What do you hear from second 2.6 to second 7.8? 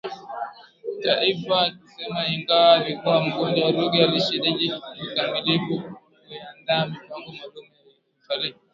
alikuwa mgonjwa Ruge alishiriki kikamilifu kuiandaa mpango maalumu